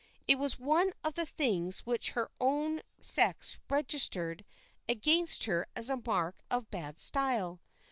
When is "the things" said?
1.13-1.81